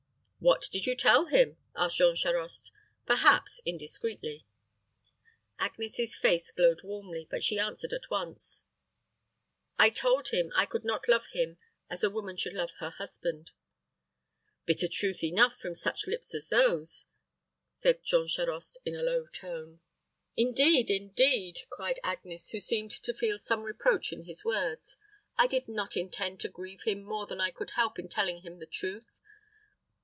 [0.43, 2.71] "What did you tell him?" asked Jean Charost,
[3.05, 4.47] perhaps indiscreetly.
[5.59, 8.63] Agnes's face glowed warmly, but she answered at once,
[9.77, 11.59] "I told him I could not love him
[11.91, 13.51] as a woman should love her husband."
[14.65, 17.05] "Bitter truth enough from such lips as those,"
[17.75, 19.79] said Jean Charost in a low tone.
[20.35, 24.97] "Indeed, indeed," cried Agnes, who seemed to feel some reproach in his words,
[25.37, 28.57] "I did not intend to grieve him more than I could help in telling him
[28.57, 29.19] the truth.